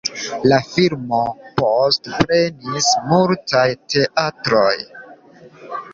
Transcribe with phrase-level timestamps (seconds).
[0.51, 1.19] La filmo
[1.59, 4.75] poste prenis multaj teatroj.